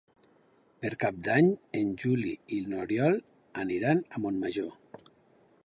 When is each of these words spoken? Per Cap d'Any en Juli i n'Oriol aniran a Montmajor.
Per 0.85 0.89
Cap 1.03 1.19
d'Any 1.27 1.49
en 1.81 1.91
Juli 2.03 2.33
i 2.57 2.61
n'Oriol 2.71 3.19
aniran 3.65 4.05
a 4.17 4.23
Montmajor. 4.25 5.05